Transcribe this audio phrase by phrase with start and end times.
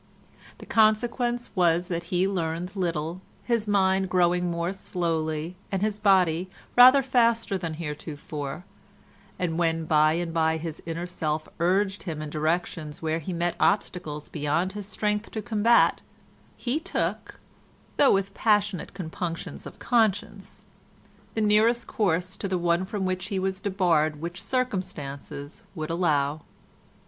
[0.57, 6.49] The consequence was that he learned little, his mind growing more slowly and his body
[6.75, 8.65] rather faster than heretofore:
[9.37, 13.53] and when by and by his inner self urged him in directions where he met
[13.59, 16.01] obstacles beyond his strength to combat,
[16.57, 23.37] he took—though with passionate compunctions of conscience—the nearest course to the one from which he
[23.37, 26.41] was debarred which circumstances would allow.